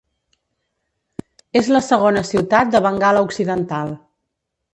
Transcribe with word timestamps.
És 1.61 1.69
la 1.75 1.81
segona 1.89 2.25
ciutat 2.31 2.73
de 2.77 2.83
Bengala 2.87 3.23
Occidental. 3.29 3.95